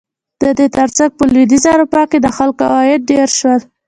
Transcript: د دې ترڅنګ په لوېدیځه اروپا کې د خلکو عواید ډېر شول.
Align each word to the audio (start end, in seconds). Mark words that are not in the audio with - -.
د 0.41 0.43
دې 0.57 0.67
ترڅنګ 0.75 1.09
په 1.17 1.23
لوېدیځه 1.31 1.69
اروپا 1.73 2.01
کې 2.09 2.17
د 2.21 2.27
خلکو 2.37 2.61
عواید 2.69 3.01
ډېر 3.11 3.27
شول. 3.37 3.61